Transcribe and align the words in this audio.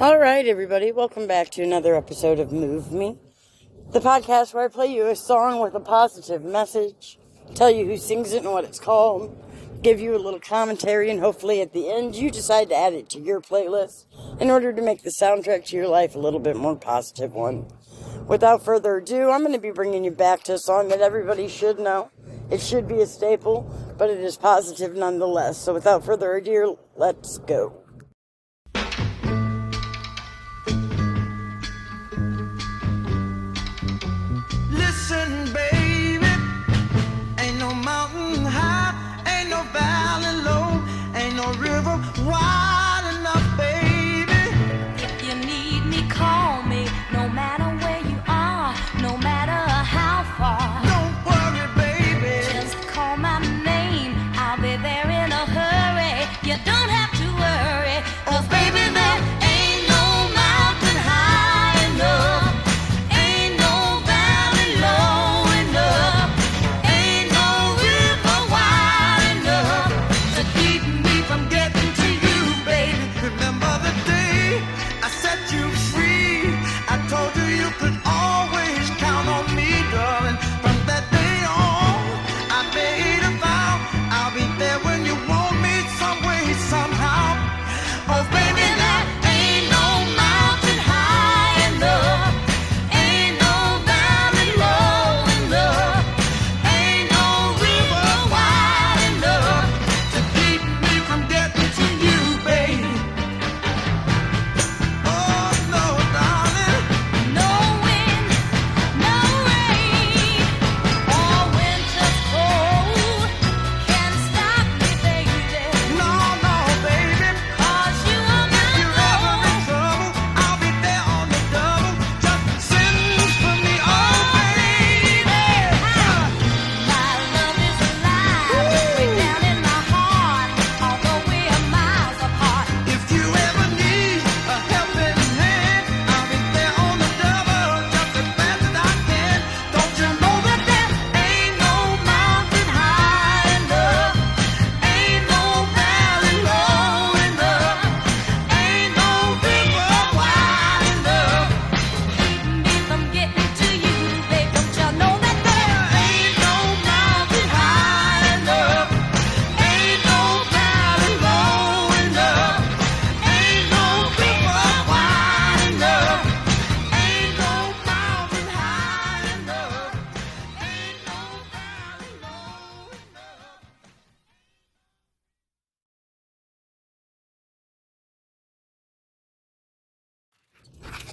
All 0.00 0.18
right, 0.18 0.46
everybody, 0.46 0.92
welcome 0.92 1.26
back 1.26 1.50
to 1.50 1.62
another 1.62 1.94
episode 1.94 2.38
of 2.38 2.52
Move 2.52 2.90
Me, 2.90 3.18
the 3.90 4.00
podcast 4.00 4.54
where 4.54 4.64
I 4.64 4.68
play 4.68 4.86
you 4.86 5.06
a 5.08 5.14
song 5.14 5.60
with 5.60 5.74
a 5.74 5.80
positive 5.80 6.42
message, 6.42 7.18
tell 7.54 7.68
you 7.70 7.84
who 7.84 7.98
sings 7.98 8.32
it 8.32 8.42
and 8.42 8.50
what 8.50 8.64
it's 8.64 8.80
called, 8.80 9.36
give 9.82 10.00
you 10.00 10.16
a 10.16 10.24
little 10.24 10.40
commentary, 10.40 11.10
and 11.10 11.20
hopefully 11.20 11.60
at 11.60 11.74
the 11.74 11.90
end 11.90 12.16
you 12.16 12.30
decide 12.30 12.70
to 12.70 12.74
add 12.74 12.94
it 12.94 13.10
to 13.10 13.20
your 13.20 13.42
playlist 13.42 14.06
in 14.40 14.48
order 14.48 14.72
to 14.72 14.80
make 14.80 15.02
the 15.02 15.10
soundtrack 15.10 15.66
to 15.66 15.76
your 15.76 15.88
life 15.88 16.14
a 16.14 16.18
little 16.18 16.40
bit 16.40 16.56
more 16.56 16.76
positive 16.76 17.34
one. 17.34 17.66
Without 18.26 18.64
further 18.64 18.96
ado, 18.96 19.28
I'm 19.30 19.42
going 19.42 19.52
to 19.52 19.58
be 19.58 19.70
bringing 19.70 20.04
you 20.04 20.12
back 20.12 20.44
to 20.44 20.54
a 20.54 20.58
song 20.58 20.88
that 20.88 21.02
everybody 21.02 21.46
should 21.46 21.78
know. 21.78 22.10
It 22.50 22.62
should 22.62 22.88
be 22.88 23.02
a 23.02 23.06
staple, 23.06 23.70
but 23.98 24.08
it 24.08 24.20
is 24.20 24.38
positive 24.38 24.96
nonetheless. 24.96 25.58
So 25.58 25.74
without 25.74 26.06
further 26.06 26.36
ado, 26.36 26.78
let's 26.96 27.36
go. 27.36 27.82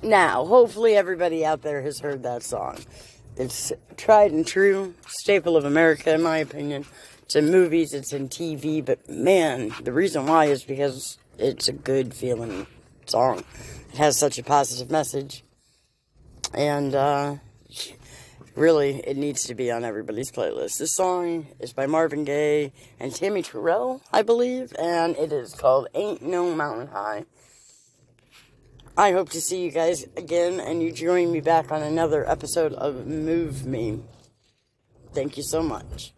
Now, 0.04 0.46
hopefully 0.46 0.96
everybody 0.96 1.44
out 1.44 1.64
there 1.64 1.82
has 1.82 2.00
heard 2.00 2.24
that 2.24 2.44
song. 2.44 2.78
It's 3.36 3.72
tried 3.98 4.32
and 4.32 4.46
true, 4.46 4.94
staple 5.08 5.58
of 5.58 5.66
America, 5.66 6.14
in 6.14 6.22
my 6.22 6.38
opinion. 6.38 6.86
It's 7.24 7.36
in 7.36 7.52
movies, 7.52 7.94
it's 7.94 8.14
in 8.14 8.30
TV, 8.30 8.84
but 8.84 9.10
man, 9.10 9.74
the 9.82 9.92
reason 9.92 10.28
why 10.28 10.46
is 10.46 10.64
because 10.64 11.18
it's 11.38 11.68
a 11.68 11.74
good 11.74 12.14
feeling 12.14 12.68
song. 13.06 13.44
It 13.92 13.98
has 13.98 14.18
such 14.18 14.38
a 14.38 14.44
positive 14.44 14.92
message. 14.92 15.44
And, 16.54 16.96
uh, 16.96 17.36
really, 18.56 19.02
it 19.06 19.18
needs 19.18 19.44
to 19.44 19.56
be 19.56 19.72
on 19.72 19.84
everybody's 19.84 20.32
playlist. 20.32 20.78
This 20.78 20.94
song 20.94 21.48
is 21.60 21.74
by 21.74 21.86
Marvin 21.86 22.24
Gaye 22.24 22.72
and 23.00 23.14
Tammi 23.14 23.42
Terrell, 23.42 24.02
I 24.12 24.22
believe, 24.22 24.74
and 24.80 25.16
it 25.18 25.32
is 25.32 25.54
called 25.54 25.88
Ain't 25.94 26.22
No 26.22 26.54
Mountain 26.56 26.88
High. 26.88 27.26
I 29.00 29.12
hope 29.12 29.30
to 29.30 29.42
see 29.42 29.64
you 29.64 29.70
guys 29.70 30.08
again 30.18 30.60
and 30.60 30.82
you 30.82 30.92
join 30.92 31.32
me 31.32 31.40
back 31.40 31.72
on 31.72 31.84
another 31.84 32.28
episode 32.28 32.74
of 32.74 33.06
Move 33.06 33.64
Me. 33.64 34.00
Thank 35.14 35.38
you 35.38 35.44
so 35.44 35.62
much. 35.62 36.14